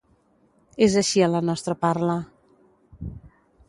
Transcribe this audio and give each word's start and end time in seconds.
És 0.85 0.95
així 1.03 1.23
en 1.27 1.31
la 1.35 1.43
nostra 1.51 1.79
parla. 1.87 2.19